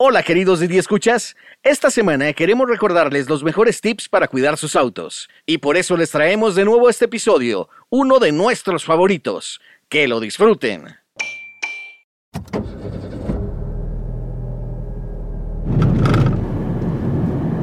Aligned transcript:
Hola 0.00 0.22
queridos 0.22 0.60
Didi 0.60 0.78
Escuchas, 0.78 1.34
esta 1.64 1.90
semana 1.90 2.32
queremos 2.32 2.68
recordarles 2.68 3.28
los 3.28 3.42
mejores 3.42 3.80
tips 3.80 4.08
para 4.08 4.28
cuidar 4.28 4.56
sus 4.56 4.76
autos 4.76 5.28
y 5.44 5.58
por 5.58 5.76
eso 5.76 5.96
les 5.96 6.12
traemos 6.12 6.54
de 6.54 6.64
nuevo 6.64 6.88
este 6.88 7.06
episodio, 7.06 7.68
uno 7.90 8.20
de 8.20 8.30
nuestros 8.30 8.84
favoritos. 8.84 9.60
Que 9.88 10.06
lo 10.06 10.20
disfruten. 10.20 10.84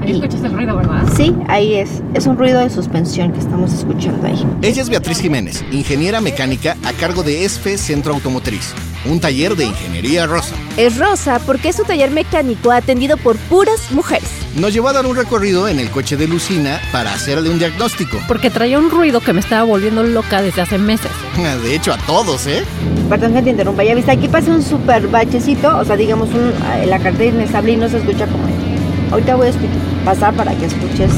Ahí 0.02 0.12
escuchas 0.12 0.44
el 0.44 0.52
ruido, 0.52 0.76
¿verdad? 0.76 1.08
Sí, 1.16 1.34
ahí 1.48 1.76
es. 1.76 2.04
Es 2.16 2.28
un 2.28 2.38
ruido 2.38 2.60
de 2.60 2.70
suspensión 2.70 3.32
que 3.32 3.40
estamos 3.40 3.72
escuchando 3.72 4.28
ahí. 4.28 4.46
Ella 4.62 4.82
es 4.82 4.90
Beatriz 4.90 5.22
Jiménez, 5.22 5.64
ingeniera 5.72 6.20
mecánica 6.20 6.76
a 6.84 6.92
cargo 6.92 7.24
de 7.24 7.46
ESFE 7.46 7.78
Centro 7.78 8.14
Automotriz, 8.14 8.74
un 9.06 9.20
taller 9.20 9.56
de 9.56 9.66
ingeniería 9.66 10.26
rosa. 10.26 10.56
Es 10.78 10.98
rosa 10.98 11.40
porque 11.46 11.70
es 11.70 11.80
un 11.80 11.86
taller 11.86 12.12
mecánico 12.12 12.72
atendido 12.72 13.18
por 13.18 13.38
puras 13.38 13.92
mujeres. 13.92 14.30
Nos 14.56 14.74
llevó 14.74 14.90
a 14.90 14.94
dar 14.94 15.06
un 15.06 15.16
recorrido 15.16 15.68
en 15.68 15.80
el 15.80 15.90
coche 15.90 16.18
de 16.18 16.28
Lucina 16.28 16.80
para 16.92 17.14
hacerle 17.14 17.50
un 17.50 17.60
diagnóstico. 17.60 18.20
Porque 18.28 18.50
traía 18.50 18.80
un 18.80 18.90
ruido 18.90 19.20
que 19.20 19.34
me 19.34 19.40
estaba 19.40 19.64
volviendo 19.64 20.04
loca 20.04 20.42
desde 20.42 20.62
hace 20.62 20.78
meses. 20.78 21.12
De 21.64 21.76
hecho, 21.76 21.94
a 21.94 21.98
todos, 21.98 22.48
¿eh? 22.48 22.64
Perdón 23.10 23.34
que 23.34 23.42
te 23.42 23.50
interrumpa. 23.52 23.84
Ya 23.84 23.96
viste, 23.96 24.12
aquí 24.12 24.28
pasa 24.28 24.52
un 24.52 24.64
super 24.64 25.08
bachecito, 25.08 25.78
o 25.78 25.86
sea, 25.86 25.96
digamos, 25.96 26.30
un, 26.30 26.54
eh, 26.78 26.86
la 26.86 27.00
cartera 27.00 27.36
inestable 27.36 27.74
y 27.74 27.78
no 27.78 27.90
se 27.90 27.98
escucha 27.98 28.26
como 28.28 28.48
esto. 28.48 28.66
Ahorita 29.12 29.36
voy 29.36 29.48
a 29.50 30.06
pasar 30.06 30.34
para 30.34 30.54
que 30.56 30.66
escuches. 30.66 31.12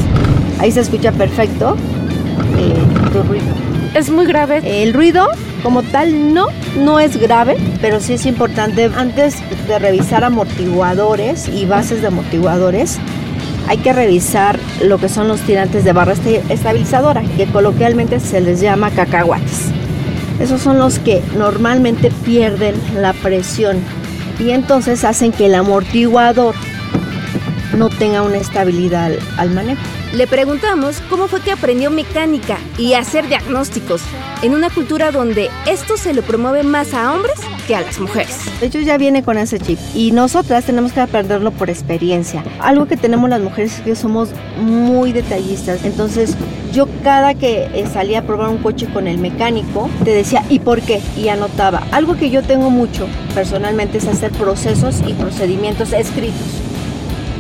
Ahí 0.59 0.71
se 0.71 0.81
escucha 0.81 1.11
perfecto 1.11 1.77
eh, 2.57 3.11
tu 3.13 3.23
ruido. 3.23 3.45
Es 3.93 4.09
muy 4.09 4.25
grave. 4.25 4.61
El 4.83 4.93
ruido 4.93 5.29
como 5.67 5.83
tal 5.83 6.33
no, 6.33 6.47
no 6.77 6.97
es 6.97 7.17
grave, 7.17 7.57
pero 7.81 7.99
sí 7.99 8.13
es 8.13 8.25
importante 8.25 8.89
antes 8.95 9.35
de 9.67 9.77
revisar 9.77 10.23
amortiguadores 10.23 11.49
y 11.49 11.65
bases 11.65 11.99
de 11.99 12.07
amortiguadores, 12.07 12.97
hay 13.67 13.75
que 13.79 13.91
revisar 13.91 14.57
lo 14.81 14.97
que 14.97 15.09
son 15.09 15.27
los 15.27 15.41
tirantes 15.41 15.83
de 15.83 15.91
barra 15.91 16.13
esta- 16.13 16.53
estabilizadora, 16.53 17.21
que 17.35 17.47
coloquialmente 17.47 18.21
se 18.21 18.39
les 18.39 18.61
llama 18.61 18.91
cacahuates. 18.91 19.63
Esos 20.39 20.61
son 20.61 20.79
los 20.79 20.99
que 20.99 21.21
normalmente 21.37 22.11
pierden 22.23 22.75
la 22.95 23.11
presión 23.11 23.75
y 24.39 24.51
entonces 24.51 25.03
hacen 25.03 25.33
que 25.33 25.47
el 25.47 25.55
amortiguador 25.55 26.55
no 27.77 27.89
tenga 27.89 28.21
una 28.21 28.37
estabilidad 28.37 29.11
al 29.35 29.49
manejo. 29.49 29.81
Le 30.13 30.25
preguntamos 30.25 31.01
cómo 31.09 31.27
fue 31.27 31.41
que 31.41 31.51
aprendió 31.51 31.91
mecánica 31.91 32.57
y 32.77 32.93
hacer 32.93 33.27
diagnósticos 33.27 34.01
en 34.41 34.53
una 34.53 34.69
cultura 34.69 35.11
donde 35.11 35.49
esto 35.67 35.97
se 35.97 36.13
lo 36.13 36.21
promueve 36.21 36.63
más 36.63 36.93
a 36.93 37.13
hombres 37.13 37.35
que 37.67 37.75
a 37.75 37.81
las 37.81 37.99
mujeres. 37.99 38.37
Hecho 38.61 38.79
ya 38.79 38.97
viene 38.97 39.21
con 39.21 39.37
ese 39.37 39.59
chip 39.59 39.77
y 39.93 40.11
nosotras 40.11 40.63
tenemos 40.63 40.93
que 40.93 41.01
aprenderlo 41.01 41.51
por 41.51 41.69
experiencia. 41.69 42.43
Algo 42.59 42.85
que 42.85 42.95
tenemos 42.95 43.29
las 43.29 43.41
mujeres 43.41 43.79
es 43.79 43.81
que 43.81 43.95
somos 43.95 44.29
muy 44.57 45.11
detallistas. 45.11 45.83
Entonces 45.83 46.35
yo 46.71 46.87
cada 47.03 47.33
que 47.33 47.65
eh, 47.73 47.85
salía 47.91 48.19
a 48.19 48.21
probar 48.21 48.49
un 48.49 48.59
coche 48.59 48.87
con 48.87 49.07
el 49.07 49.17
mecánico 49.17 49.89
te 50.05 50.11
decía 50.11 50.43
¿y 50.49 50.59
por 50.59 50.81
qué? 50.81 51.01
Y 51.17 51.27
anotaba. 51.27 51.83
Algo 51.91 52.15
que 52.15 52.29
yo 52.29 52.43
tengo 52.43 52.69
mucho 52.69 53.07
personalmente 53.35 53.97
es 53.97 54.07
hacer 54.07 54.31
procesos 54.31 55.01
y 55.05 55.13
procedimientos 55.13 55.91
escritos. 55.91 56.66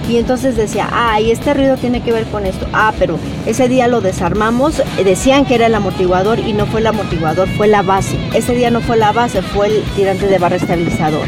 Y 0.09 0.17
entonces 0.17 0.55
decía, 0.55 0.87
ah, 0.91 1.19
y 1.19 1.31
este 1.31 1.53
ruido 1.53 1.75
tiene 1.75 2.01
que 2.01 2.13
ver 2.13 2.25
con 2.27 2.45
esto. 2.45 2.65
Ah, 2.71 2.93
pero 2.97 3.17
ese 3.45 3.67
día 3.67 3.87
lo 3.87 3.99
desarmamos, 4.01 4.79
eh, 4.79 5.03
decían 5.03 5.45
que 5.45 5.55
era 5.55 5.65
el 5.65 5.75
amortiguador 5.75 6.39
y 6.39 6.53
no 6.53 6.65
fue 6.65 6.79
el 6.79 6.87
amortiguador, 6.87 7.47
fue 7.57 7.67
la 7.67 7.81
base. 7.81 8.17
Ese 8.33 8.55
día 8.55 8.71
no 8.71 8.79
fue 8.81 8.95
la 8.97 9.11
base, 9.11 9.41
fue 9.41 9.67
el 9.67 9.83
tirante 9.95 10.27
de 10.27 10.37
barra 10.39 10.55
estabilizadora. 10.55 11.27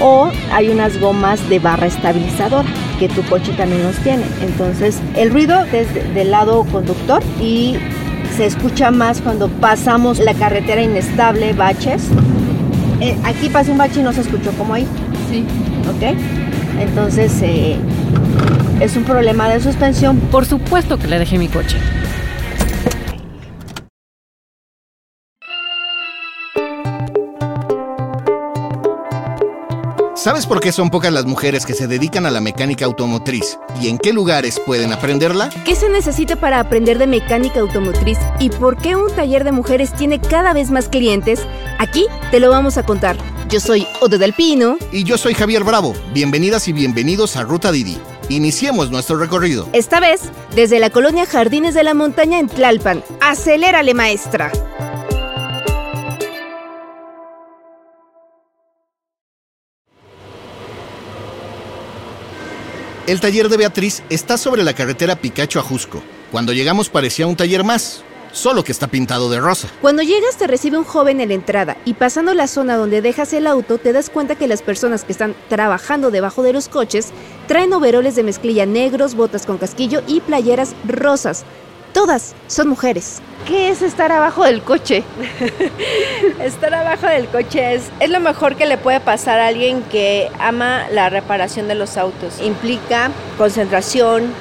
O 0.00 0.30
hay 0.52 0.68
unas 0.70 0.98
gomas 1.00 1.46
de 1.48 1.58
barra 1.58 1.86
estabilizadora 1.86 2.68
que 2.98 3.08
tu 3.08 3.22
coche 3.24 3.52
también 3.56 3.82
los 3.82 3.96
tiene. 3.96 4.22
Entonces, 4.42 4.98
el 5.16 5.30
ruido 5.30 5.64
es 5.72 5.92
de- 5.92 6.04
del 6.14 6.30
lado 6.30 6.64
conductor 6.70 7.22
y 7.42 7.76
se 8.36 8.46
escucha 8.46 8.90
más 8.92 9.20
cuando 9.20 9.48
pasamos 9.48 10.18
la 10.20 10.34
carretera 10.34 10.80
inestable, 10.82 11.52
baches. 11.52 12.04
Eh, 13.00 13.16
aquí 13.24 13.48
pasa 13.48 13.72
un 13.72 13.78
bache 13.78 14.00
y 14.00 14.02
no 14.04 14.12
se 14.12 14.20
escuchó 14.20 14.52
como 14.52 14.74
ahí. 14.74 14.86
Sí. 15.30 15.44
¿ok? 15.88 16.16
Entonces 16.80 17.32
eh, 17.42 17.76
es 18.80 18.96
un 18.96 19.04
problema 19.04 19.48
de 19.48 19.60
suspensión. 19.60 20.18
Por 20.30 20.46
supuesto 20.46 20.98
que 20.98 21.06
le 21.06 21.18
dejé 21.18 21.38
mi 21.38 21.48
coche. 21.48 21.76
¿Sabes 30.14 30.44
por 30.44 30.60
qué 30.60 30.70
son 30.70 30.90
pocas 30.90 31.10
las 31.10 31.24
mujeres 31.24 31.64
que 31.64 31.72
se 31.72 31.86
dedican 31.86 32.26
a 32.26 32.30
la 32.30 32.42
mecánica 32.42 32.84
automotriz 32.84 33.58
y 33.80 33.88
en 33.88 33.96
qué 33.96 34.12
lugares 34.12 34.60
pueden 34.66 34.92
aprenderla? 34.92 35.48
¿Qué 35.64 35.74
se 35.74 35.88
necesita 35.88 36.36
para 36.36 36.60
aprender 36.60 36.98
de 36.98 37.06
mecánica 37.06 37.60
automotriz 37.60 38.18
y 38.38 38.50
por 38.50 38.76
qué 38.76 38.96
un 38.96 39.10
taller 39.16 39.44
de 39.44 39.52
mujeres 39.52 39.94
tiene 39.94 40.20
cada 40.20 40.52
vez 40.52 40.70
más 40.70 40.90
clientes? 40.90 41.40
Aquí 41.78 42.04
te 42.30 42.38
lo 42.38 42.50
vamos 42.50 42.76
a 42.76 42.82
contar. 42.82 43.16
Yo 43.48 43.60
soy 43.60 43.86
Ode 44.02 44.18
del 44.18 44.34
Pino. 44.34 44.76
Y 44.92 45.04
yo 45.04 45.16
soy 45.16 45.32
Javier 45.32 45.64
Bravo. 45.64 45.94
Bienvenidas 46.12 46.68
y 46.68 46.74
bienvenidos 46.74 47.36
a 47.36 47.42
Ruta 47.42 47.72
Didi. 47.72 47.96
Iniciemos 48.30 48.92
nuestro 48.92 49.16
recorrido. 49.18 49.68
Esta 49.72 49.98
vez 49.98 50.20
desde 50.54 50.78
la 50.78 50.90
colonia 50.90 51.26
Jardines 51.26 51.74
de 51.74 51.82
la 51.82 51.94
Montaña 51.94 52.38
en 52.38 52.46
Tlalpan. 52.46 53.02
¡Acelérale, 53.20 53.92
maestra! 53.92 54.52
El 63.08 63.20
taller 63.20 63.48
de 63.48 63.56
Beatriz 63.56 64.04
está 64.10 64.38
sobre 64.38 64.62
la 64.62 64.74
carretera 64.74 65.16
Picacho 65.16 65.58
a 65.58 65.62
Jusco. 65.62 66.00
Cuando 66.30 66.52
llegamos 66.52 66.88
parecía 66.88 67.26
un 67.26 67.34
taller 67.34 67.64
más, 67.64 68.04
solo 68.30 68.62
que 68.62 68.70
está 68.70 68.86
pintado 68.86 69.28
de 69.28 69.40
rosa. 69.40 69.66
Cuando 69.80 70.02
llegas 70.02 70.36
te 70.36 70.46
recibe 70.46 70.78
un 70.78 70.84
joven 70.84 71.20
en 71.20 71.30
la 71.30 71.34
entrada 71.34 71.76
y 71.84 71.94
pasando 71.94 72.32
la 72.34 72.46
zona 72.46 72.76
donde 72.76 73.02
dejas 73.02 73.32
el 73.32 73.48
auto 73.48 73.78
te 73.78 73.92
das 73.92 74.08
cuenta 74.08 74.36
que 74.36 74.46
las 74.46 74.62
personas 74.62 75.02
que 75.02 75.10
están 75.10 75.34
trabajando 75.48 76.12
debajo 76.12 76.44
de 76.44 76.52
los 76.52 76.68
coches 76.68 77.08
traen 77.50 77.72
overoles 77.72 78.14
de 78.14 78.22
mezclilla 78.22 78.64
negros, 78.64 79.16
botas 79.16 79.44
con 79.44 79.58
casquillo 79.58 80.02
y 80.06 80.20
playeras 80.20 80.72
rosas. 80.86 81.44
Todas 81.92 82.36
son 82.46 82.68
mujeres. 82.68 83.20
¿Qué 83.44 83.70
es 83.70 83.82
estar 83.82 84.12
abajo 84.12 84.44
del 84.44 84.62
coche? 84.62 85.02
Estar 86.40 86.72
abajo 86.72 87.08
del 87.08 87.26
coche 87.26 87.74
es, 87.74 87.90
es 87.98 88.08
lo 88.08 88.20
mejor 88.20 88.54
que 88.54 88.66
le 88.66 88.78
puede 88.78 89.00
pasar 89.00 89.40
a 89.40 89.48
alguien 89.48 89.82
que 89.90 90.30
ama 90.38 90.86
la 90.92 91.10
reparación 91.10 91.66
de 91.66 91.74
los 91.74 91.96
autos. 91.96 92.40
Implica 92.40 93.10
concentración, 93.36 94.32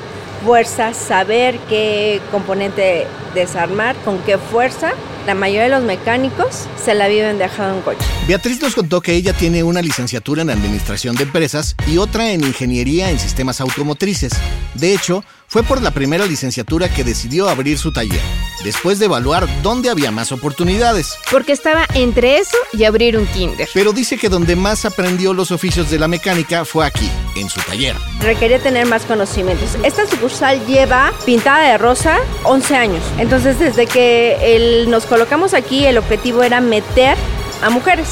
fuerza, 0.46 0.94
saber 0.94 1.58
qué 1.68 2.22
componente 2.30 3.08
desarmar, 3.34 3.96
con 4.06 4.20
qué 4.20 4.38
fuerza. 4.38 4.92
La 5.30 5.36
mayoría 5.36 5.66
de 5.66 5.70
los 5.70 5.84
mecánicos 5.84 6.66
se 6.84 6.96
la 6.96 7.08
viven 7.08 7.38
dejando 7.38 7.76
un 7.76 7.82
coche. 7.84 8.04
Beatriz 8.28 8.60
nos 8.64 8.74
contó 8.74 9.00
que 9.00 9.14
ella 9.14 9.32
tiene 9.32 9.62
una 9.62 9.80
licenciatura 9.80 10.42
en 10.42 10.50
Administración 10.50 11.16
de 11.16 11.22
Empresas 11.22 11.76
y 11.86 12.00
otra 12.00 12.32
en 12.32 12.44
Ingeniería 12.44 13.12
en 13.12 13.20
Sistemas 13.20 13.62
Automotrices. 13.62 14.34
De 14.74 14.92
hecho, 14.92 15.24
fue 15.52 15.64
por 15.64 15.82
la 15.82 15.90
primera 15.90 16.28
licenciatura 16.28 16.90
que 16.94 17.04
decidió 17.04 17.50
abrir 17.50 17.80
su 17.80 17.92
taller, 17.92 18.22
después 18.64 19.00
de 19.00 19.06
evaluar 19.06 19.48
dónde 19.64 19.90
había 19.90 20.12
más 20.12 20.32
oportunidades. 20.32 21.18
Porque 21.32 21.54
estaba 21.54 21.88
entre 21.96 22.38
eso 22.38 22.56
y 22.72 22.84
abrir 22.84 23.18
un 23.18 23.26
kinder. 23.26 23.68
Pero 23.74 23.92
dice 23.92 24.18
que 24.20 24.30
donde 24.30 24.56
más 24.56 24.86
aprendió 24.86 25.34
los 25.34 25.50
oficios 25.50 25.90
de 25.90 25.98
la 25.98 26.08
mecánica 26.08 26.66
fue 26.66 26.86
aquí, 26.86 27.10
en 27.36 27.50
su 27.50 27.60
taller. 27.62 27.96
Requería 28.22 28.60
tener 28.60 28.86
más 28.86 29.06
conocimientos. 29.06 29.72
Esta 29.82 30.06
sucursal 30.08 30.64
lleva 30.68 31.12
pintada 31.26 31.68
de 31.72 31.80
rosa 31.80 32.20
11 32.44 32.76
años. 32.76 33.02
Entonces, 33.18 33.58
desde 33.58 33.88
que 33.88 34.56
el- 34.56 34.92
nos 34.92 35.08
colocamos 35.08 35.56
aquí, 35.56 35.84
el 35.88 35.98
objetivo 35.98 36.44
era 36.44 36.62
meter 36.62 37.18
a 37.64 37.72
mujeres. 37.72 38.10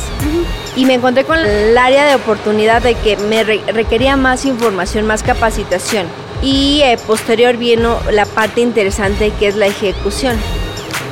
Y 0.75 0.86
me 0.86 0.96
encontré 0.96 1.24
con 1.24 1.38
el 1.38 1.78
área 1.78 2.06
de 2.06 2.16
oportunidad 2.16 2.81
de 2.81 2.96
que 2.96 3.16
me 3.16 3.44
re- 3.44 3.62
requería 3.68 4.18
más 4.18 4.45
información, 4.45 5.06
más 5.06 5.22
capacitación. 5.22 6.07
Y 6.42 6.81
eh, 6.84 6.98
posterior 7.06 7.57
vino 7.57 8.00
la 8.12 8.25
parte 8.25 8.62
interesante 8.62 9.31
que 9.39 9.48
es 9.48 9.56
la 9.56 9.68
ejecución. 9.68 10.38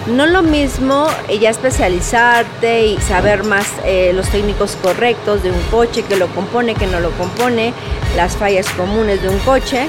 No 0.07 0.27
lo 0.27 0.43
mismo 0.43 1.07
eh, 1.29 1.39
ya 1.39 1.49
especializarte 1.49 2.85
y 2.85 2.97
saber 2.99 3.43
más 3.43 3.65
eh, 3.85 4.11
los 4.13 4.29
técnicos 4.29 4.77
correctos 4.81 5.41
de 5.41 5.51
un 5.51 5.61
coche, 5.71 6.03
que 6.03 6.15
lo 6.15 6.27
compone, 6.27 6.75
que 6.75 6.85
no 6.85 6.99
lo 6.99 7.09
compone, 7.11 7.73
las 8.15 8.37
fallas 8.37 8.69
comunes 8.71 9.23
de 9.23 9.29
un 9.29 9.39
coche, 9.39 9.87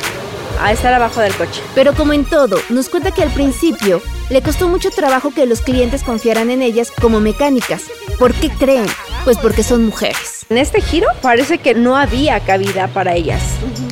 a 0.61 0.73
estar 0.73 0.95
abajo 0.95 1.21
del 1.21 1.35
coche. 1.35 1.61
Pero 1.75 1.93
como 1.95 2.15
en 2.15 2.25
todo, 2.25 2.59
nos 2.71 2.89
cuenta 2.89 3.11
que 3.11 3.23
al 3.23 3.31
principio 3.31 4.01
le 4.31 4.41
costó 4.41 4.69
mucho 4.69 4.91
trabajo 4.91 5.33
que 5.35 5.45
los 5.45 5.61
clientes 5.61 6.03
confiaran 6.03 6.51
en 6.51 6.63
ellas 6.63 6.91
como 6.91 7.21
mecánicas. 7.21 7.83
¿Por 8.19 8.33
qué 8.33 8.49
creen? 8.49 8.87
Pues 9.25 9.37
porque 9.37 9.63
son 9.63 9.85
mujeres. 9.85 10.47
En 10.49 10.57
este 10.57 10.81
giro 10.81 11.09
parece 11.21 11.59
que 11.59 11.75
no 11.75 11.97
había 11.97 12.41
cabida 12.41 12.89
para 12.89 13.15
ellas. 13.15 13.43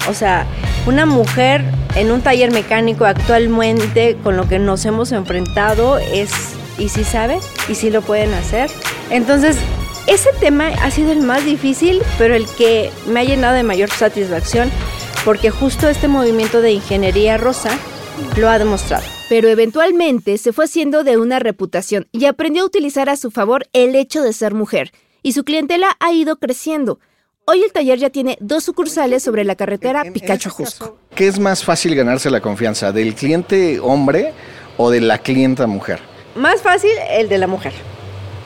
O 0.08 0.14
sea, 0.14 0.46
una 0.86 1.06
mujer 1.06 1.64
en 1.96 2.10
un 2.10 2.20
taller 2.20 2.50
mecánico 2.50 3.04
actualmente 3.04 4.16
con 4.22 4.36
lo 4.36 4.48
que 4.48 4.58
nos 4.58 4.84
hemos 4.84 5.12
enfrentado 5.12 5.98
es, 5.98 6.30
¿y 6.78 6.88
si 6.88 7.04
sabe? 7.04 7.38
¿Y 7.68 7.74
si 7.74 7.90
lo 7.90 8.02
pueden 8.02 8.34
hacer? 8.34 8.70
Entonces, 9.10 9.56
ese 10.06 10.30
tema 10.40 10.68
ha 10.82 10.90
sido 10.90 11.12
el 11.12 11.20
más 11.20 11.44
difícil, 11.44 12.02
pero 12.18 12.34
el 12.34 12.46
que 12.46 12.90
me 13.06 13.20
ha 13.20 13.24
llenado 13.24 13.54
de 13.54 13.62
mayor 13.62 13.88
satisfacción, 13.88 14.70
porque 15.24 15.50
justo 15.50 15.88
este 15.88 16.08
movimiento 16.08 16.60
de 16.60 16.72
ingeniería 16.72 17.38
rosa 17.38 17.70
lo 18.36 18.50
ha 18.50 18.58
demostrado. 18.58 19.04
Pero 19.30 19.48
eventualmente 19.48 20.36
se 20.36 20.52
fue 20.52 20.66
haciendo 20.66 21.02
de 21.02 21.16
una 21.16 21.38
reputación 21.38 22.06
y 22.12 22.26
aprendió 22.26 22.62
a 22.62 22.66
utilizar 22.66 23.08
a 23.08 23.16
su 23.16 23.30
favor 23.30 23.66
el 23.72 23.94
hecho 23.94 24.22
de 24.22 24.34
ser 24.34 24.52
mujer, 24.52 24.92
y 25.22 25.32
su 25.32 25.44
clientela 25.44 25.96
ha 26.00 26.12
ido 26.12 26.36
creciendo. 26.36 26.98
Hoy 27.46 27.62
el 27.62 27.72
taller 27.72 27.98
ya 27.98 28.08
tiene 28.08 28.38
dos 28.40 28.64
sucursales 28.64 29.22
sobre 29.22 29.44
la 29.44 29.54
carretera 29.54 30.02
Picacho 30.10 30.48
Jusco. 30.48 30.96
¿Qué 31.14 31.26
es 31.26 31.38
más 31.38 31.62
fácil 31.62 31.94
ganarse 31.94 32.30
la 32.30 32.40
confianza, 32.40 32.90
del 32.90 33.14
cliente 33.14 33.78
hombre 33.80 34.32
o 34.78 34.90
de 34.90 35.02
la 35.02 35.18
clienta 35.18 35.66
mujer? 35.66 36.00
Más 36.34 36.62
fácil 36.62 36.92
el 37.10 37.28
de 37.28 37.36
la 37.36 37.46
mujer. 37.46 37.74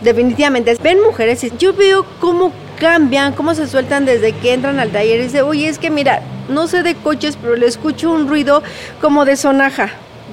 Definitivamente. 0.00 0.77
Ven 0.83 1.00
mujeres 1.00 1.45
y 1.45 1.53
yo 1.56 1.75
veo 1.75 2.05
cómo 2.19 2.53
cambian, 2.81 3.35
cómo 3.35 3.55
se 3.55 3.69
sueltan 3.69 4.05
desde 4.05 4.33
que 4.33 4.53
entran 4.53 4.81
al 4.81 4.91
taller 4.91 5.21
y 5.21 5.25
dicen, 5.25 5.43
oye, 5.43 5.69
es 5.69 5.79
que 5.79 5.91
mira, 5.91 6.23
no 6.49 6.67
sé 6.67 6.83
de 6.83 6.97
coches, 6.97 7.39
pero 7.41 7.55
le 7.55 7.67
escucho 7.67 8.11
un 8.11 8.29
ruido 8.29 8.65
como 9.00 9.25
de 9.25 9.37
sonaja. 9.37 9.91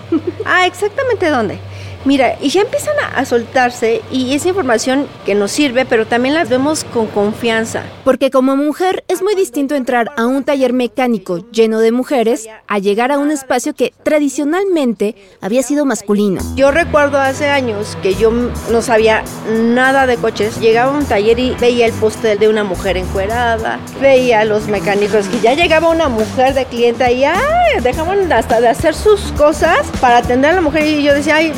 ah, 0.45 0.65
exactamente 0.65 1.29
dónde. 1.29 1.59
Mira, 2.03 2.35
y 2.41 2.50
ya 2.50 2.62
empiezan 2.62 2.95
a, 3.03 3.19
a, 3.19 3.25
soltarse 3.25 4.01
y 4.12 4.33
esa 4.33 4.50
información 4.50 5.07
que 5.25 5.35
nos 5.35 5.51
sirve, 5.51 5.85
pero 5.85 6.07
también 6.07 6.33
las 6.33 6.50
vemos 6.50 6.84
con 6.95 7.07
confianza. 7.07 7.83
Porque 8.06 8.31
como 8.31 8.56
mujer 8.56 9.03
es 9.09 9.21
muy 9.21 9.36
distinto 9.36 9.75
entrar 9.75 10.13
a 10.15 10.25
un 10.25 10.45
taller 10.45 10.71
mecánico 10.71 11.39
lleno 11.51 11.80
de 11.80 11.92
mujeres 11.92 12.47
a 12.68 12.80
llegar 12.80 13.12
a 13.12 13.19
un 13.19 13.31
espacio 13.31 13.74
que 13.74 13.94
tradicionalmente 14.03 15.13
había 15.42 15.62
sido 15.62 15.83
masculino. 15.83 16.42
Yo 16.56 16.71
recuerdo 16.71 17.19
hace 17.19 17.50
años 17.50 17.97
que 18.01 18.15
yo 18.15 18.31
no 18.31 18.81
sabía 18.81 19.25
nada 19.51 20.07
de 20.07 20.15
coches. 20.15 20.57
Llegaba 20.62 20.94
a 20.94 20.97
un 20.97 21.03
taller 21.03 21.38
y 21.38 21.51
veía 21.59 21.86
el 21.86 21.92
poste 21.92 22.38
de 22.38 22.47
una 22.47 22.63
mujer 22.63 22.95
encuerada, 22.95 23.77
veía 24.00 24.39
a 24.39 24.45
los 24.45 24.68
mecánicos 24.68 25.27
que 25.27 25.41
ya 25.41 25.53
llegaba 25.53 25.89
una 25.89 26.07
mujer 26.07 26.53
de 26.53 26.63
cliente 26.63 27.12
y 27.12 27.25
ay, 27.25 27.81
dejaban 27.83 28.31
hasta 28.31 28.62
de 28.62 28.69
hacer 28.69 28.95
sus 28.95 29.33
cosas 29.33 29.86
para 30.00 30.19
atender 30.19 30.51
a 30.51 30.53
la 30.53 30.62
mujer 30.62 30.86
y 30.86 31.03
yo 31.03 31.13
decía, 31.13 31.36
ay, 31.36 31.51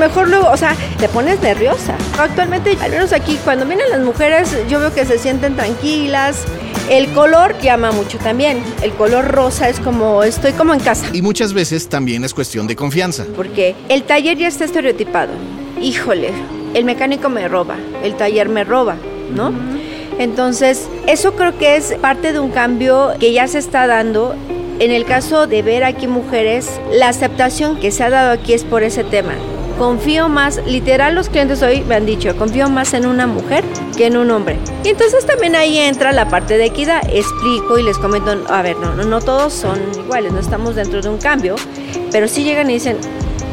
mejor 0.00 0.28
luego, 0.28 0.50
o 0.50 0.56
sea, 0.56 0.74
te 0.98 1.08
pones 1.08 1.40
nerviosa. 1.40 1.94
Actualmente, 2.18 2.76
al 2.80 2.90
menos 2.90 3.12
aquí, 3.12 3.38
cuando 3.44 3.64
vienen 3.64 3.88
las 3.90 4.00
mujeres, 4.00 4.56
yo 4.72 4.80
veo 4.80 4.94
que 4.94 5.04
se 5.04 5.18
sienten 5.18 5.54
tranquilas. 5.54 6.44
El 6.88 7.08
color 7.12 7.60
llama 7.60 7.92
mucho 7.92 8.16
también. 8.16 8.62
El 8.80 8.92
color 8.92 9.28
rosa 9.28 9.68
es 9.68 9.78
como, 9.78 10.22
estoy 10.22 10.52
como 10.52 10.72
en 10.72 10.80
casa. 10.80 11.06
Y 11.12 11.20
muchas 11.20 11.52
veces 11.52 11.90
también 11.90 12.24
es 12.24 12.32
cuestión 12.32 12.66
de 12.66 12.74
confianza. 12.74 13.26
Porque 13.36 13.74
el 13.90 14.04
taller 14.04 14.38
ya 14.38 14.48
está 14.48 14.64
estereotipado. 14.64 15.34
Híjole, 15.82 16.30
el 16.72 16.86
mecánico 16.86 17.28
me 17.28 17.48
roba, 17.48 17.76
el 18.02 18.16
taller 18.16 18.48
me 18.48 18.64
roba, 18.64 18.96
¿no? 19.34 19.52
Entonces, 20.18 20.88
eso 21.06 21.34
creo 21.34 21.58
que 21.58 21.76
es 21.76 21.92
parte 22.00 22.32
de 22.32 22.40
un 22.40 22.50
cambio 22.50 23.10
que 23.20 23.34
ya 23.34 23.48
se 23.48 23.58
está 23.58 23.86
dando 23.86 24.34
en 24.78 24.90
el 24.90 25.04
caso 25.04 25.46
de 25.46 25.60
ver 25.60 25.84
aquí 25.84 26.06
mujeres, 26.06 26.80
la 26.90 27.08
aceptación 27.08 27.78
que 27.78 27.90
se 27.90 28.04
ha 28.04 28.10
dado 28.10 28.30
aquí 28.30 28.54
es 28.54 28.64
por 28.64 28.82
ese 28.82 29.04
tema 29.04 29.34
confío 29.76 30.28
más, 30.28 30.60
literal 30.66 31.14
los 31.14 31.28
clientes 31.28 31.62
hoy 31.62 31.82
me 31.82 31.94
han 31.94 32.06
dicho, 32.06 32.36
confío 32.36 32.68
más 32.68 32.94
en 32.94 33.06
una 33.06 33.26
mujer 33.26 33.64
que 33.96 34.06
en 34.06 34.16
un 34.16 34.30
hombre. 34.30 34.58
Y 34.84 34.88
entonces 34.88 35.26
también 35.26 35.54
ahí 35.54 35.78
entra 35.78 36.12
la 36.12 36.28
parte 36.28 36.58
de 36.58 36.66
equidad, 36.66 37.02
explico 37.10 37.78
y 37.78 37.82
les 37.82 37.98
comento, 37.98 38.44
a 38.48 38.62
ver, 38.62 38.76
no, 38.78 38.94
no, 38.94 39.04
no 39.04 39.20
todos 39.20 39.52
son 39.52 39.78
iguales, 39.98 40.32
no 40.32 40.40
estamos 40.40 40.74
dentro 40.74 41.00
de 41.00 41.08
un 41.08 41.18
cambio, 41.18 41.56
pero 42.10 42.28
sí 42.28 42.44
llegan 42.44 42.70
y 42.70 42.74
dicen, 42.74 42.98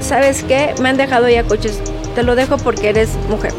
¿sabes 0.02 0.44
qué? 0.44 0.74
Me 0.82 0.90
han 0.90 0.98
dejado 0.98 1.30
ya 1.30 1.44
coches, 1.44 1.82
te 2.16 2.24
lo 2.24 2.36
dejo 2.36 2.58
porque 2.58 2.90
eres 2.90 3.10
mujer. 3.30 3.54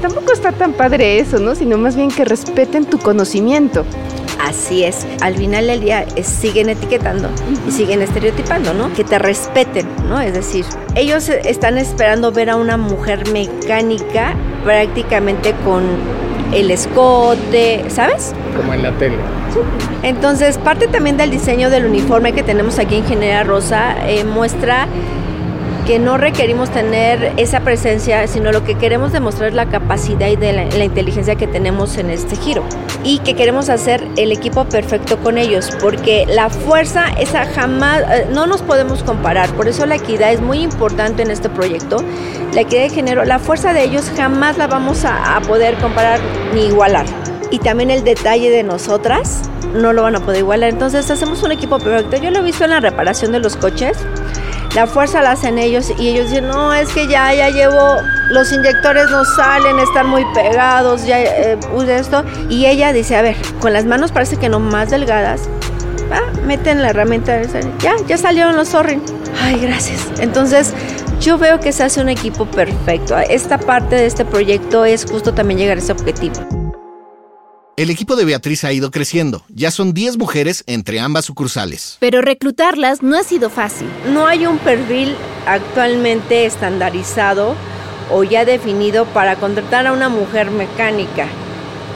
Tampoco 0.00 0.32
está 0.32 0.52
tan 0.52 0.72
padre 0.74 1.18
eso, 1.18 1.38
¿no? 1.38 1.54
Sino 1.54 1.78
más 1.78 1.96
bien 1.96 2.10
que 2.10 2.24
respeten 2.24 2.84
tu 2.84 2.98
conocimiento. 2.98 3.84
Así 4.42 4.82
es. 4.82 5.06
Al 5.20 5.36
final 5.36 5.68
del 5.68 5.80
día 5.80 6.04
es, 6.16 6.26
siguen 6.26 6.68
etiquetando 6.68 7.28
y 7.66 7.70
siguen 7.70 8.02
estereotipando, 8.02 8.74
¿no? 8.74 8.92
Que 8.92 9.04
te 9.04 9.18
respeten, 9.18 9.86
¿no? 10.08 10.20
Es 10.20 10.34
decir, 10.34 10.64
ellos 10.96 11.28
están 11.28 11.78
esperando 11.78 12.32
ver 12.32 12.50
a 12.50 12.56
una 12.56 12.76
mujer 12.76 13.30
mecánica 13.32 14.34
prácticamente 14.64 15.54
con 15.64 15.84
el 16.52 16.70
escote, 16.72 17.84
¿sabes? 17.88 18.34
Como 18.56 18.74
en 18.74 18.82
la 18.82 18.92
tele. 18.98 19.16
Entonces, 20.02 20.58
parte 20.58 20.88
también 20.88 21.16
del 21.16 21.30
diseño 21.30 21.70
del 21.70 21.86
uniforme 21.86 22.32
que 22.32 22.42
tenemos 22.42 22.80
aquí 22.80 22.96
en 22.96 23.06
General 23.06 23.46
Rosa 23.46 23.94
eh, 24.08 24.24
muestra 24.24 24.88
que 25.86 25.98
no 25.98 26.16
requerimos 26.16 26.70
tener 26.70 27.32
esa 27.36 27.60
presencia, 27.60 28.26
sino 28.26 28.52
lo 28.52 28.64
que 28.64 28.76
queremos 28.76 29.12
demostrar 29.12 29.48
es 29.48 29.54
la 29.54 29.66
capacidad 29.66 30.28
y 30.28 30.36
de 30.36 30.52
la, 30.52 30.64
la, 30.64 30.84
inteligencia 30.84 31.34
que 31.34 31.46
tenemos 31.46 31.98
en 31.98 32.10
este 32.10 32.36
giro. 32.36 32.64
Y 33.04 33.18
que 33.18 33.34
queremos 33.34 33.68
hacer 33.68 34.06
el 34.16 34.30
equipo 34.32 34.64
perfecto 34.64 35.18
con 35.18 35.38
ellos, 35.38 35.70
porque 35.80 36.24
la 36.28 36.50
fuerza 36.50 37.06
esa 37.18 37.46
jamás, 37.46 38.02
eh, 38.02 38.28
no 38.32 38.46
nos 38.46 38.62
podemos 38.62 39.02
comparar, 39.02 39.50
por 39.50 39.66
eso 39.66 39.86
la 39.86 39.96
equidad 39.96 40.32
es 40.32 40.40
muy 40.40 40.58
importante 40.58 41.22
en 41.22 41.30
este 41.30 41.48
proyecto. 41.48 41.96
La 42.54 42.60
equidad 42.60 42.82
de 42.82 42.90
género, 42.90 43.24
la 43.24 43.38
fuerza 43.38 43.72
de 43.72 43.82
ellos 43.84 44.10
jamás 44.16 44.58
la 44.58 44.68
vamos 44.68 45.04
a, 45.04 45.36
a 45.36 45.40
poder 45.40 45.74
comparar 45.76 46.20
ni 46.54 46.66
igualar. 46.66 47.06
Y 47.50 47.58
también 47.58 47.90
el 47.90 48.04
detalle 48.04 48.50
de 48.50 48.62
nosotras 48.62 49.42
no 49.74 49.92
lo 49.92 50.02
van 50.02 50.16
a 50.16 50.20
poder 50.20 50.38
igualar. 50.38 50.70
Entonces 50.70 51.10
hacemos 51.10 51.42
un 51.42 51.52
equipo 51.52 51.78
perfecto. 51.78 52.16
Yo 52.16 52.30
lo 52.30 52.38
he 52.38 52.42
visto 52.42 52.64
en 52.64 52.70
la 52.70 52.80
reparación 52.80 53.32
de 53.32 53.40
los 53.40 53.56
coches 53.56 53.98
la 54.74 54.86
fuerza 54.86 55.20
la 55.20 55.32
hacen 55.32 55.58
ellos 55.58 55.92
y 55.98 56.08
ellos 56.08 56.30
dicen, 56.30 56.48
no, 56.48 56.72
es 56.72 56.88
que 56.90 57.06
ya, 57.06 57.32
ya 57.34 57.50
llevo, 57.50 57.96
los 58.30 58.52
inyectores 58.52 59.10
no 59.10 59.24
salen, 59.24 59.78
están 59.78 60.08
muy 60.08 60.24
pegados, 60.32 61.04
ya 61.04 61.20
eh, 61.20 61.58
esto. 61.88 62.24
Y 62.48 62.66
ella 62.66 62.92
dice, 62.92 63.16
a 63.16 63.22
ver, 63.22 63.36
con 63.60 63.72
las 63.72 63.84
manos 63.84 64.12
parece 64.12 64.36
que 64.36 64.48
no 64.48 64.60
más 64.60 64.90
delgadas, 64.90 65.48
meten 66.46 66.82
la 66.82 66.90
herramienta, 66.90 67.40
ya, 67.78 67.94
ya 68.06 68.16
salieron 68.16 68.56
los 68.56 68.70
zorrin. 68.70 69.02
Ay, 69.42 69.60
gracias. 69.60 70.08
Entonces, 70.20 70.72
yo 71.20 71.38
veo 71.38 71.60
que 71.60 71.72
se 71.72 71.84
hace 71.84 72.00
un 72.00 72.08
equipo 72.08 72.46
perfecto. 72.46 73.16
Esta 73.18 73.58
parte 73.58 73.96
de 73.96 74.06
este 74.06 74.24
proyecto 74.24 74.84
es 74.84 75.04
justo 75.04 75.34
también 75.34 75.58
llegar 75.58 75.76
a 75.76 75.80
ese 75.80 75.92
objetivo. 75.92 76.61
El 77.74 77.88
equipo 77.88 78.16
de 78.16 78.26
Beatriz 78.26 78.64
ha 78.64 78.72
ido 78.72 78.90
creciendo. 78.90 79.44
Ya 79.48 79.70
son 79.70 79.94
10 79.94 80.18
mujeres 80.18 80.62
entre 80.66 81.00
ambas 81.00 81.24
sucursales. 81.24 81.96
Pero 82.00 82.20
reclutarlas 82.20 83.02
no 83.02 83.16
ha 83.16 83.22
sido 83.22 83.48
fácil. 83.48 83.88
No 84.12 84.26
hay 84.26 84.46
un 84.46 84.58
perfil 84.58 85.14
actualmente 85.46 86.44
estandarizado 86.44 87.54
o 88.10 88.24
ya 88.24 88.44
definido 88.44 89.06
para 89.06 89.36
contratar 89.36 89.86
a 89.86 89.94
una 89.94 90.10
mujer 90.10 90.50
mecánica. 90.50 91.26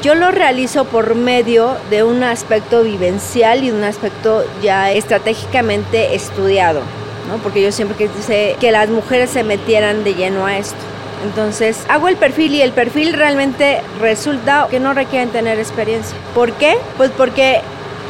Yo 0.02 0.14
lo 0.14 0.31
realizo 0.31 0.87
por 0.87 1.14
medio 1.14 1.76
de 1.90 2.05
un 2.05 2.23
aspecto 2.23 2.82
vivencial 2.82 3.62
y 3.62 3.70
un 3.70 3.84
aspecto 3.84 4.47
ya 4.62 4.92
estratégicamente 4.92 6.14
estudiado, 6.14 6.80
¿no? 7.28 7.37
Porque 7.42 7.62
yo 7.62 7.71
siempre 7.71 8.09
quise 8.09 8.56
que 8.61 8.73
las 8.73 8.88
mujeres 8.88 9.28
se 9.28 9.45
metieran 9.45 10.04
de 10.04 10.14
lleno 10.14 10.47
a 10.47 10.56
esto. 10.56 10.76
Entonces 11.26 11.85
hago 11.88 12.09
el 12.09 12.16
perfil 12.16 12.54
y 12.54 12.62
el 12.62 12.73
perfil 12.73 13.12
realmente 13.12 13.80
resulta 14.00 14.68
que 14.71 14.80
no 14.80 14.95
requieren 14.95 15.30
tener 15.30 15.59
experiencia. 15.59 16.16
¿Por 16.35 16.52
qué? 16.52 16.76
Pues 16.97 17.11
porque 17.11 17.61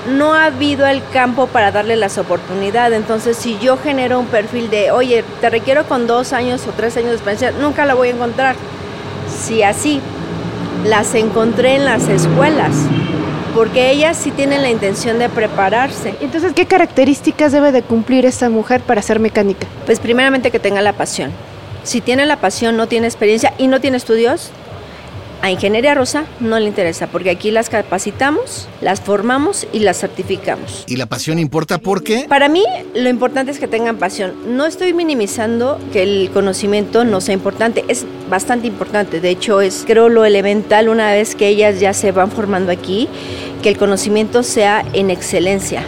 no 0.09 0.35
ha 0.35 0.47
habido 0.47 0.87
el 0.87 1.03
campo 1.13 1.47
para 1.47 1.73
darle 1.73 1.97
las 1.97 2.19
oportunidades. 2.19 2.97
Entonces, 2.97 3.37
si 3.37 3.59
yo 3.59 3.77
genero 3.77 4.21
un 4.21 4.27
perfil 4.27 4.71
de, 4.71 4.91
oye, 4.91 5.25
te 5.41 5.51
requiero 5.51 5.85
con 5.87 6.07
dos 6.07 6.33
años 6.33 6.67
o 6.67 6.71
tres 6.71 6.97
años 6.97 7.11
de 7.11 7.17
experiencia, 7.17 7.51
nunca 7.53 7.85
la 7.85 7.95
voy 7.95 8.09
a 8.09 8.11
encontrar. 8.13 8.57
Si 9.29 9.63
así, 9.63 10.01
las 10.85 11.15
encontré 11.15 11.77
en 11.77 11.85
las 11.85 12.09
escuelas, 12.09 12.73
porque 13.55 13.91
ellas 13.91 14.17
sí 14.17 14.31
tienen 14.31 14.63
la 14.63 14.71
intención 14.71 15.19
de 15.19 15.29
prepararse. 15.29 16.15
Entonces, 16.21 16.53
¿qué 16.53 16.67
características 16.67 17.51
debe 17.51 17.73
de 17.73 17.83
cumplir 17.83 18.25
esta 18.27 18.49
mujer 18.49 18.83
para 18.83 19.03
ser 19.03 19.19
mecánica? 19.19 19.67
Pues 19.87 19.99
primeramente 19.99 20.51
que 20.51 20.61
tenga 20.61 20.81
la 20.83 20.93
pasión. 20.93 21.33
Si 21.87 22.01
tiene 22.01 22.27
la 22.27 22.41
pasión, 22.41 22.77
no 22.77 22.89
tiene 22.89 23.07
experiencia 23.07 23.55
y 23.59 23.69
no 23.69 23.81
tiene 23.81 23.97
estudios, 23.97 24.51
a 25.41 25.53
Ingeniería 25.53 25.95
Rosa 25.95 26.25
no 26.41 26.59
le 26.59 26.67
interesa, 26.67 27.07
porque 27.07 27.31
aquí 27.31 27.53
las 27.53 27.71
capacitamos, 27.71 28.67
las 28.81 29.01
formamos 29.01 29.69
y 29.73 29.79
las 29.79 30.01
certificamos. 30.01 30.83
¿Y 30.89 30.97
la 30.97 31.07
pasión 31.07 31.39
importa 31.39 31.79
por 31.79 32.03
qué? 32.03 32.27
Para 32.29 32.49
mí, 32.49 32.65
lo 32.97 33.09
importante 33.09 33.53
es 33.53 33.61
que 33.61 33.69
tengan 33.69 33.99
pasión. 33.99 34.57
No 34.57 34.67
estoy 34.67 34.95
minimizando 34.95 35.79
que 35.93 36.03
el 36.03 36.31
conocimiento 36.33 37.05
no 37.05 37.21
sea 37.21 37.35
importante, 37.35 37.85
es 37.87 38.05
bastante 38.29 38.67
importante. 38.67 39.21
De 39.21 39.31
hecho, 39.31 39.61
es 39.61 39.85
creo 39.87 40.09
lo 40.09 40.25
elemental 40.25 40.89
una 40.89 41.13
vez 41.13 41.37
que 41.37 41.47
ellas 41.47 41.79
ya 41.79 41.93
se 41.93 42.11
van 42.11 42.33
formando 42.33 42.73
aquí, 42.73 43.09
que 43.63 43.69
el 43.69 43.79
conocimiento 43.79 44.43
sea 44.43 44.85
en 44.93 45.11
excelencia 45.11 45.85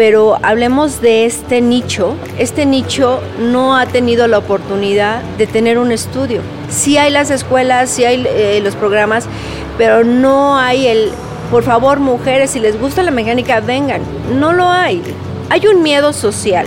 pero 0.00 0.38
hablemos 0.40 1.02
de 1.02 1.26
este 1.26 1.60
nicho. 1.60 2.16
Este 2.38 2.64
nicho 2.64 3.20
no 3.38 3.76
ha 3.76 3.84
tenido 3.84 4.28
la 4.28 4.38
oportunidad 4.38 5.20
de 5.36 5.46
tener 5.46 5.76
un 5.76 5.92
estudio. 5.92 6.40
Sí 6.70 6.96
hay 6.96 7.10
las 7.10 7.30
escuelas, 7.30 7.90
sí 7.90 8.06
hay 8.06 8.26
eh, 8.26 8.62
los 8.64 8.76
programas, 8.76 9.26
pero 9.76 10.02
no 10.02 10.56
hay 10.56 10.86
el, 10.86 11.10
por 11.50 11.64
favor 11.64 12.00
mujeres, 12.00 12.52
si 12.52 12.60
les 12.60 12.80
gusta 12.80 13.02
la 13.02 13.10
mecánica, 13.10 13.60
vengan. 13.60 14.00
No 14.38 14.54
lo 14.54 14.70
hay. 14.70 15.02
Hay 15.50 15.66
un 15.66 15.82
miedo 15.82 16.14
social, 16.14 16.64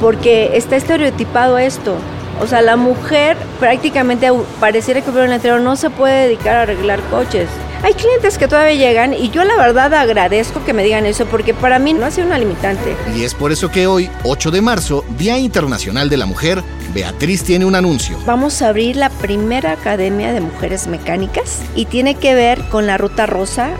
porque 0.00 0.56
está 0.56 0.76
estereotipado 0.76 1.58
esto. 1.58 1.92
O 2.40 2.46
sea, 2.46 2.62
la 2.62 2.76
mujer 2.76 3.36
prácticamente 3.60 4.30
pareciera 4.60 5.02
que 5.02 5.10
hubiera 5.10 5.26
un 5.26 5.30
letrero, 5.30 5.58
no 5.58 5.76
se 5.76 5.90
puede 5.90 6.22
dedicar 6.22 6.56
a 6.56 6.62
arreglar 6.62 7.00
coches. 7.10 7.50
Hay 7.82 7.94
clientes 7.94 8.38
que 8.38 8.48
todavía 8.48 8.74
llegan 8.74 9.14
y 9.14 9.30
yo 9.30 9.44
la 9.44 9.56
verdad 9.56 9.92
agradezco 9.94 10.64
que 10.64 10.72
me 10.72 10.82
digan 10.82 11.06
eso 11.06 11.26
porque 11.26 11.54
para 11.54 11.78
mí 11.78 11.92
no 11.92 12.06
ha 12.06 12.10
sido 12.10 12.26
una 12.26 12.38
limitante. 12.38 12.96
Y 13.14 13.24
es 13.24 13.34
por 13.34 13.52
eso 13.52 13.70
que 13.70 13.86
hoy, 13.86 14.10
8 14.24 14.50
de 14.50 14.60
marzo, 14.60 15.04
Día 15.16 15.38
Internacional 15.38 16.08
de 16.08 16.16
la 16.16 16.26
Mujer, 16.26 16.62
Beatriz 16.94 17.44
tiene 17.44 17.66
un 17.66 17.74
anuncio. 17.74 18.18
Vamos 18.24 18.62
a 18.62 18.68
abrir 18.68 18.96
la 18.96 19.10
primera 19.10 19.72
academia 19.72 20.32
de 20.32 20.40
mujeres 20.40 20.86
mecánicas 20.86 21.60
y 21.74 21.84
tiene 21.84 22.14
que 22.14 22.34
ver 22.34 22.62
con 22.70 22.86
la 22.86 22.96
ruta 22.96 23.26
rosa, 23.26 23.70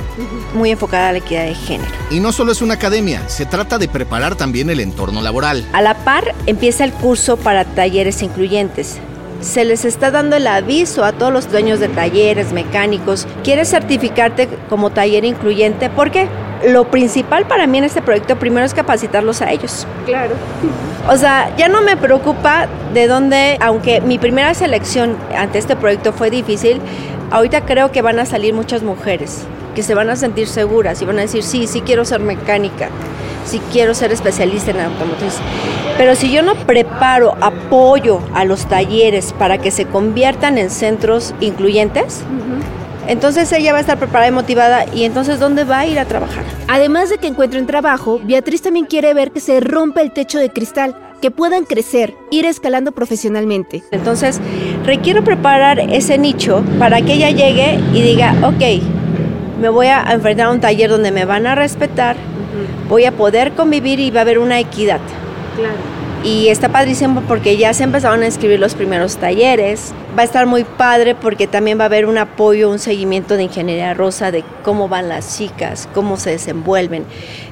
muy 0.54 0.70
enfocada 0.70 1.08
a 1.08 1.12
la 1.12 1.18
equidad 1.18 1.46
de 1.46 1.54
género. 1.54 1.90
Y 2.10 2.20
no 2.20 2.32
solo 2.32 2.52
es 2.52 2.60
una 2.60 2.74
academia, 2.74 3.26
se 3.28 3.46
trata 3.46 3.78
de 3.78 3.88
preparar 3.88 4.36
también 4.36 4.68
el 4.68 4.80
entorno 4.80 5.22
laboral. 5.22 5.66
A 5.72 5.80
la 5.80 5.94
par 5.94 6.34
empieza 6.44 6.84
el 6.84 6.92
curso 6.92 7.38
para 7.38 7.64
talleres 7.64 8.22
incluyentes 8.22 8.98
se 9.40 9.64
les 9.64 9.84
está 9.84 10.10
dando 10.10 10.36
el 10.36 10.46
aviso 10.46 11.04
a 11.04 11.12
todos 11.12 11.32
los 11.32 11.50
dueños 11.50 11.80
de 11.80 11.88
talleres, 11.88 12.52
mecánicos. 12.52 13.26
¿Quieres 13.44 13.70
certificarte 13.70 14.48
como 14.68 14.90
taller 14.90 15.24
incluyente? 15.24 15.90
¿Por 15.90 16.10
qué? 16.10 16.28
Lo 16.66 16.90
principal 16.90 17.46
para 17.46 17.66
mí 17.66 17.78
en 17.78 17.84
este 17.84 18.02
proyecto 18.02 18.36
primero 18.36 18.64
es 18.64 18.74
capacitarlos 18.74 19.42
a 19.42 19.52
ellos. 19.52 19.86
Claro. 20.06 20.34
O 21.08 21.16
sea, 21.16 21.54
ya 21.56 21.68
no 21.68 21.82
me 21.82 21.96
preocupa 21.96 22.66
de 22.94 23.06
dónde, 23.06 23.58
aunque 23.60 24.00
mi 24.00 24.18
primera 24.18 24.54
selección 24.54 25.16
ante 25.36 25.58
este 25.58 25.76
proyecto 25.76 26.12
fue 26.12 26.30
difícil, 26.30 26.80
ahorita 27.30 27.62
creo 27.66 27.92
que 27.92 28.02
van 28.02 28.18
a 28.18 28.26
salir 28.26 28.54
muchas 28.54 28.82
mujeres 28.82 29.42
que 29.74 29.82
se 29.82 29.94
van 29.94 30.08
a 30.08 30.16
sentir 30.16 30.48
seguras 30.48 31.02
y 31.02 31.04
van 31.04 31.18
a 31.18 31.22
decir, 31.22 31.42
sí, 31.42 31.66
sí 31.66 31.82
quiero 31.82 32.04
ser 32.04 32.20
mecánica 32.20 32.88
si 33.46 33.60
quiero 33.60 33.94
ser 33.94 34.12
especialista 34.12 34.72
en 34.72 34.80
automotriz. 34.80 35.34
Pero 35.98 36.14
si 36.14 36.30
yo 36.30 36.42
no 36.42 36.54
preparo 36.54 37.36
apoyo 37.40 38.20
a 38.34 38.44
los 38.44 38.66
talleres 38.66 39.32
para 39.32 39.58
que 39.58 39.70
se 39.70 39.86
conviertan 39.86 40.58
en 40.58 40.70
centros 40.70 41.34
incluyentes, 41.40 42.22
entonces 43.08 43.50
ella 43.52 43.72
va 43.72 43.78
a 43.78 43.80
estar 43.80 43.98
preparada 43.98 44.28
y 44.28 44.34
motivada 44.34 44.84
y 44.92 45.04
entonces 45.04 45.38
¿dónde 45.38 45.64
va 45.64 45.80
a 45.80 45.86
ir 45.86 45.98
a 45.98 46.04
trabajar? 46.04 46.44
Además 46.68 47.08
de 47.08 47.18
que 47.18 47.28
encuentren 47.28 47.66
trabajo, 47.66 48.20
Beatriz 48.22 48.62
también 48.62 48.84
quiere 48.84 49.14
ver 49.14 49.30
que 49.30 49.40
se 49.40 49.60
rompa 49.60 50.02
el 50.02 50.12
techo 50.12 50.38
de 50.38 50.50
cristal, 50.50 50.94
que 51.22 51.30
puedan 51.30 51.64
crecer, 51.64 52.14
ir 52.30 52.44
escalando 52.44 52.92
profesionalmente. 52.92 53.82
Entonces 53.90 54.40
requiero 54.84 55.24
preparar 55.24 55.80
ese 55.80 56.18
nicho 56.18 56.62
para 56.78 57.00
que 57.00 57.14
ella 57.14 57.30
llegue 57.30 57.80
y 57.94 58.02
diga, 58.02 58.34
ok, 58.42 58.82
me 59.60 59.70
voy 59.70 59.86
a 59.86 60.02
enfrentar 60.12 60.48
a 60.48 60.50
un 60.50 60.60
taller 60.60 60.90
donde 60.90 61.10
me 61.10 61.24
van 61.24 61.46
a 61.46 61.54
respetar, 61.54 62.16
voy 62.88 63.06
a 63.06 63.12
poder 63.12 63.52
convivir 63.52 63.98
y 64.00 64.10
va 64.10 64.20
a 64.20 64.22
haber 64.22 64.38
una 64.38 64.60
equidad. 64.60 65.00
Y 66.24 66.48
está 66.48 66.68
padrísimo 66.68 67.22
porque 67.28 67.56
ya 67.56 67.72
se 67.72 67.84
empezaron 67.84 68.22
a 68.22 68.26
inscribir 68.26 68.58
los 68.58 68.74
primeros 68.74 69.16
talleres. 69.16 69.92
Va 70.18 70.22
a 70.22 70.24
estar 70.24 70.46
muy 70.46 70.64
padre 70.64 71.14
porque 71.14 71.46
también 71.46 71.78
va 71.78 71.84
a 71.84 71.86
haber 71.86 72.06
un 72.06 72.18
apoyo, 72.18 72.68
un 72.68 72.80
seguimiento 72.80 73.36
de 73.36 73.44
ingeniería 73.44 73.94
rosa, 73.94 74.32
de 74.32 74.42
cómo 74.64 74.88
van 74.88 75.08
las 75.08 75.38
chicas, 75.38 75.88
cómo 75.94 76.16
se 76.16 76.30
desenvuelven, 76.30 77.04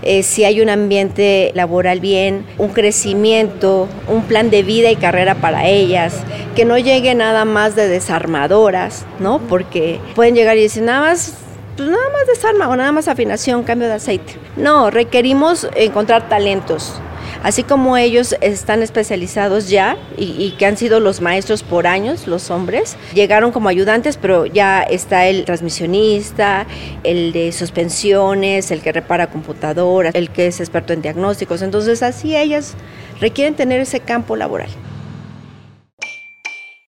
eh, 0.03 0.23
si 0.23 0.45
hay 0.45 0.61
un 0.61 0.71
ambiente 0.71 1.53
laboral 1.55 2.01
bien, 2.01 2.45
un 2.59 2.71
crecimiento, 2.71 3.87
un 4.09 4.23
plan 4.23 4.51
de 4.51 4.63
vida 4.63 4.91
y 4.91 4.97
carrera 4.97 5.37
para 5.37 5.67
ellas, 5.67 6.17
que 6.57 6.65
no 6.65 6.79
llegue 6.79 7.15
nada 7.15 7.45
más 7.45 7.77
de 7.77 7.87
desarmadoras, 7.87 9.05
¿no? 9.21 9.39
Porque 9.39 10.01
pueden 10.15 10.35
llegar 10.35 10.57
y 10.57 10.63
decir, 10.63 10.83
nada 10.83 11.01
más 11.01 11.35
pues 11.77 11.89
nada 11.89 12.05
más 12.13 12.27
desarma 12.29 12.69
o 12.69 12.77
nada 12.77 12.93
más 12.93 13.09
afinación, 13.09 13.65
cambio 13.65 13.89
de 13.89 13.95
aceite. 13.95 14.37
No, 14.57 14.91
requerimos 14.91 15.69
encontrar 15.75 16.29
talentos. 16.29 17.01
Así 17.45 17.63
como 17.63 17.99
ellos 17.99 18.35
están 18.41 18.83
especializados 18.83 19.69
ya 19.69 19.99
y, 20.17 20.53
que 20.53 20.65
han 20.65 20.79
sido 20.79 20.99
los 20.99 21.21
maestros 21.21 21.63
por 21.63 21.87
años, 21.87 22.27
los 22.27 22.51
hombres, 22.51 22.97
llegaron 23.13 23.53
como 23.53 23.69
ayudantes, 23.69 24.17
pero 24.17 24.47
ya 24.47 24.83
está 24.83 25.27
el 25.27 25.45
transmisionista, 25.45 26.67
el 27.03 27.33
de 27.35 27.53
suspensiones, 27.53 28.71
el 28.71 28.81
que 28.81 28.93
repara 28.93 29.27
computadoras, 29.31 30.15
el 30.15 30.31
que 30.31 30.47
es 30.47 30.59
experto 30.59 30.95
en 30.95 31.03
diagnósticos. 31.03 31.61
Entonces 31.61 32.03
así 32.03 32.35
ellas 32.35 32.77
requieren 33.21 33.55
tener 33.55 33.79
ese 33.83 34.01
campo 34.01 34.37
laboral. 34.37 34.71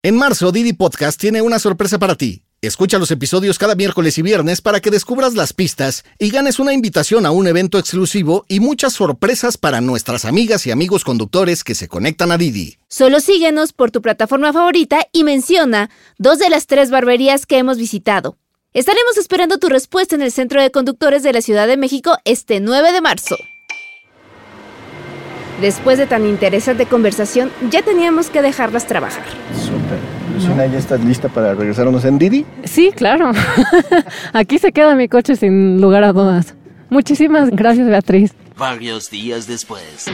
En 0.03 0.17
marzo, 0.17 0.53
Didi 0.53 0.75
Podcast 0.75 1.19
tiene 1.19 1.41
una 1.41 1.59
sorpresa 1.59 1.99
para 1.99 2.15
ti. 2.15 2.43
Escucha 2.65 3.01
los 3.01 3.11
episodios 3.11 3.59
cada 3.59 3.75
miércoles 3.75 4.19
y 4.19 4.23
viernes 4.23 4.61
para 4.61 4.79
que 4.79 4.93
descubras 4.93 5.35
las 5.35 5.53
pistas 5.53 6.05
y 6.21 6.31
ganes 6.31 6.61
una 6.61 6.73
invitación 6.73 7.27
a 7.27 7.33
un 7.33 7.49
evento 7.49 7.77
exclusivo 7.77 8.45
y 8.47 8.61
muchas 8.61 8.93
sorpresas 8.93 9.59
para 9.59 9.81
nuestras 9.81 10.25
amigas 10.25 10.65
y 10.69 10.71
amigos 10.71 11.03
conductores 11.03 11.65
que 11.65 11.75
se 11.75 11.89
conectan 11.89 12.31
a 12.31 12.39
Didi. 12.39 12.79
Solo 12.87 13.19
síguenos 13.19 13.73
por 13.73 13.91
tu 13.91 14.01
plataforma 14.01 14.53
favorita 14.53 15.09
y 15.11 15.25
menciona 15.25 15.91
dos 16.19 16.39
de 16.39 16.51
las 16.51 16.69
tres 16.69 16.93
barberías 16.93 17.47
que 17.47 17.59
hemos 17.59 17.79
visitado. 17.79 18.39
Estaremos 18.75 19.17
esperando 19.17 19.59
tu 19.59 19.69
respuesta 19.69 20.15
en 20.15 20.23
el 20.23 20.31
Centro 20.31 20.63
de 20.63 20.71
Conductores 20.71 21.25
de 21.25 21.33
la 21.33 21.43
Ciudad 21.43 21.67
de 21.67 21.77
México 21.77 22.17
este 22.25 22.61
9 22.61 22.93
de 22.93 23.01
marzo. 23.01 23.35
Después 25.61 25.99
de 25.99 26.07
tan 26.07 26.29
interesante 26.29 26.87
conversación, 26.87 27.51
ya 27.73 27.83
teníamos 27.83 28.31
que 28.31 28.41
dejarlas 28.41 28.87
trabajar. 28.87 29.25
Súper. 29.53 30.22
Lucina, 30.33 30.67
¿ya 30.67 30.79
estás 30.79 31.05
lista 31.05 31.29
para 31.29 31.55
regresarnos 31.55 32.05
en 32.05 32.19
Didi? 32.19 32.47
Sí, 32.65 32.91
claro. 32.95 33.33
Aquí 34.33 34.59
se 34.59 34.73
queda 34.73 34.95
mi 34.95 35.09
coche 35.09 35.37
sin 35.37 35.81
lugar 35.81 36.05
a 36.05 36.13
dudas. 36.13 36.55
Muchísimas 36.89 37.51
gracias, 37.51 37.87
Beatriz. 37.87 38.33
Varios 38.57 39.11
días 39.11 39.47
después. 39.47 40.07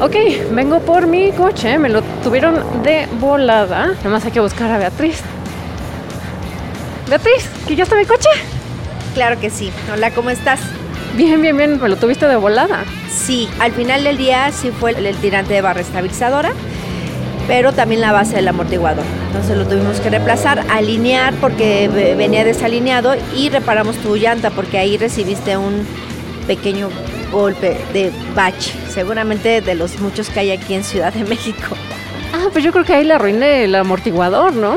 Ok, 0.00 0.14
vengo 0.52 0.80
por 0.80 1.06
mi 1.06 1.32
coche. 1.32 1.78
Me 1.78 1.88
lo 1.88 2.02
tuvieron 2.22 2.82
de 2.82 3.06
volada. 3.20 3.88
Nada 3.88 4.10
más 4.10 4.24
hay 4.24 4.32
que 4.32 4.40
buscar 4.40 4.70
a 4.70 4.78
Beatriz. 4.78 5.20
Beatriz, 7.08 7.48
¿que 7.66 7.76
ya 7.76 7.84
está 7.84 7.96
mi 7.96 8.04
coche? 8.04 8.28
Claro 9.14 9.40
que 9.40 9.50
sí. 9.50 9.70
Hola, 9.92 10.10
¿cómo 10.12 10.30
estás? 10.30 10.60
Bien, 11.16 11.40
bien, 11.40 11.56
bien. 11.56 11.80
Me 11.80 11.88
lo 11.88 11.96
tuviste 11.96 12.26
de 12.26 12.36
volada. 12.36 12.84
Sí, 13.10 13.48
al 13.58 13.72
final 13.72 14.04
del 14.04 14.18
día 14.18 14.52
sí 14.52 14.70
fue 14.70 14.92
el 14.92 15.16
tirante 15.16 15.54
de 15.54 15.62
barra 15.62 15.80
estabilizadora 15.80 16.52
pero 17.46 17.72
también 17.72 18.00
la 18.00 18.12
base 18.12 18.36
del 18.36 18.48
amortiguador. 18.48 19.04
Entonces 19.26 19.56
lo 19.56 19.66
tuvimos 19.66 20.00
que 20.00 20.10
reemplazar, 20.10 20.64
alinear 20.70 21.34
porque 21.34 21.88
venía 22.16 22.44
desalineado 22.44 23.14
y 23.36 23.48
reparamos 23.48 23.96
tu 23.96 24.16
llanta 24.16 24.50
porque 24.50 24.78
ahí 24.78 24.96
recibiste 24.96 25.56
un 25.56 25.86
pequeño 26.46 26.90
golpe 27.32 27.76
de 27.92 28.12
bache, 28.34 28.72
seguramente 28.88 29.60
de 29.60 29.74
los 29.74 29.98
muchos 29.98 30.30
que 30.30 30.40
hay 30.40 30.50
aquí 30.50 30.74
en 30.74 30.84
Ciudad 30.84 31.12
de 31.12 31.24
México. 31.28 31.76
Ah, 32.32 32.48
pues 32.52 32.64
yo 32.64 32.72
creo 32.72 32.84
que 32.84 32.94
ahí 32.94 33.04
le 33.04 33.14
arruiné 33.14 33.64
el 33.64 33.74
amortiguador, 33.74 34.54
¿no? 34.54 34.76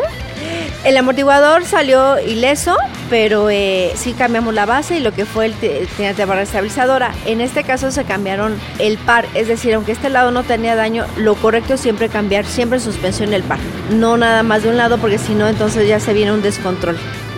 El 0.84 0.98
amortiguador 0.98 1.66
salió 1.66 2.20
ileso, 2.20 2.78
pero 3.10 3.50
eh, 3.50 3.92
sí 3.96 4.14
cambiamos 4.14 4.54
la 4.54 4.66
base 4.66 4.98
y 4.98 5.00
lo 5.00 5.12
que 5.12 5.26
fue 5.26 5.48
el 5.48 5.54
tirante 5.54 6.22
de 6.22 6.26
barra 6.26 6.44
estabilizadora. 6.44 7.14
En 7.26 7.42
este 7.42 7.64
caso 7.64 7.92
se 7.92 8.04
cambiaron 8.04 8.56
el 8.78 8.98
par, 8.98 9.26
es 9.34 9.48
decir, 9.48 9.74
aunque 9.74 9.92
este 9.92 10.10
lado 10.10 10.32
no 10.32 10.44
tenía 10.44 10.76
daño, 10.76 11.06
lo 11.18 11.36
correcto 11.36 11.74
es 11.74 11.82
siempre 11.82 12.10
cambiar 12.10 12.46
siempre 12.46 12.80
suspensión 12.80 13.34
el 13.34 13.44
par. 13.44 13.60
No 13.92 14.18
nada 14.18 14.44
más 14.44 14.64
de 14.64 14.70
un 14.70 14.78
lado, 14.78 14.98
porque 14.98 15.18
si 15.18 15.34
no, 15.34 15.48
entonces 15.48 15.88
ya 15.88 16.00
se 16.00 16.14
viene 16.14 16.32
un 16.32 16.42
descontrol 16.42 16.98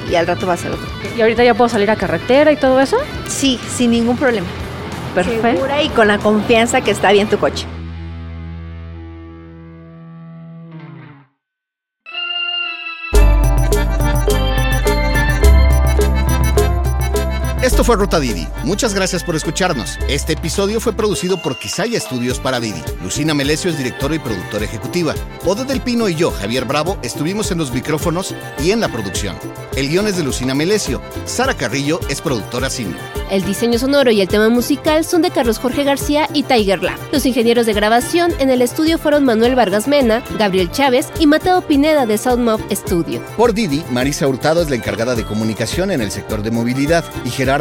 y 0.09 0.15
al 0.15 0.27
rato 0.27 0.47
va 0.47 0.53
a 0.53 0.57
ser 0.57 0.71
otro. 0.71 0.85
¿Y 1.17 1.21
ahorita 1.21 1.43
ya 1.43 1.53
puedo 1.53 1.69
salir 1.69 1.89
a 1.89 1.95
carretera 1.95 2.51
y 2.51 2.57
todo 2.57 2.79
eso? 2.79 2.97
Sí, 3.27 3.59
sin 3.69 3.91
ningún 3.91 4.17
problema. 4.17 4.47
Perfecto. 5.15 5.41
Segura 5.41 5.81
y 5.83 5.89
con 5.89 6.07
la 6.07 6.17
confianza 6.17 6.81
que 6.81 6.91
está 6.91 7.11
bien 7.11 7.27
tu 7.27 7.37
coche. 7.37 7.65
Esto 17.71 17.85
fue 17.85 17.95
Ruta 17.95 18.19
Didi. 18.19 18.49
Muchas 18.65 18.93
gracias 18.93 19.23
por 19.23 19.33
escucharnos. 19.33 19.97
Este 20.09 20.33
episodio 20.33 20.81
fue 20.81 20.91
producido 20.91 21.41
por 21.41 21.57
Quisaya 21.57 21.97
Estudios 21.97 22.37
para 22.37 22.59
Didi. 22.59 22.83
Lucina 23.01 23.33
Melesio 23.33 23.71
es 23.71 23.77
directora 23.77 24.13
y 24.13 24.19
productora 24.19 24.65
ejecutiva. 24.65 25.15
Ode 25.45 25.63
del 25.63 25.79
Pino 25.79 26.09
y 26.09 26.15
yo, 26.15 26.31
Javier 26.31 26.65
Bravo, 26.65 26.97
estuvimos 27.01 27.49
en 27.49 27.59
los 27.59 27.71
micrófonos 27.71 28.35
y 28.61 28.71
en 28.71 28.81
la 28.81 28.89
producción. 28.89 29.37
El 29.77 29.87
guion 29.87 30.05
es 30.07 30.17
de 30.17 30.23
Lucina 30.23 30.53
Melesio. 30.53 31.01
Sara 31.23 31.55
Carrillo 31.55 32.01
es 32.09 32.19
productora 32.19 32.69
cine. 32.69 32.97
El 33.29 33.45
diseño 33.45 33.79
sonoro 33.79 34.11
y 34.11 34.19
el 34.19 34.27
tema 34.27 34.49
musical 34.49 35.05
son 35.05 35.21
de 35.21 35.31
Carlos 35.31 35.57
Jorge 35.57 35.85
García 35.85 36.27
y 36.33 36.43
Tiger 36.43 36.83
Lab. 36.83 36.99
Los 37.13 37.25
ingenieros 37.25 37.65
de 37.65 37.71
grabación 37.71 38.33
en 38.39 38.49
el 38.49 38.61
estudio 38.61 38.97
fueron 38.97 39.23
Manuel 39.23 39.55
Vargas 39.55 39.87
Mena, 39.87 40.21
Gabriel 40.37 40.69
Chávez 40.71 41.07
y 41.19 41.25
Mateo 41.25 41.61
Pineda 41.61 42.05
de 42.05 42.17
Soundmob 42.17 42.59
Studio. 42.69 43.21
Por 43.37 43.53
Didi, 43.53 43.85
Marisa 43.89 44.27
Hurtado 44.27 44.61
es 44.61 44.69
la 44.69 44.75
encargada 44.75 45.15
de 45.15 45.23
comunicación 45.23 45.91
en 45.91 46.01
el 46.01 46.11
sector 46.11 46.43
de 46.43 46.51
movilidad 46.51 47.05
y 47.23 47.29
Gerardo 47.29 47.60